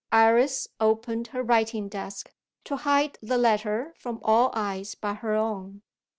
[0.11, 5.83] Iris opened her writing desk, to hide the letter from all eyes but her own.